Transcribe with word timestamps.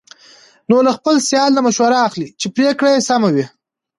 نو 0.69 0.75
له 0.85 0.91
خپل 0.97 1.15
سیال 1.29 1.51
نه 1.57 1.61
مشوره 1.67 1.97
اخلي، 2.07 2.27
چې 2.39 2.47
پرېکړه 2.55 2.89
یې 2.95 3.05
سمه 3.09 3.29
وي. 3.35 3.45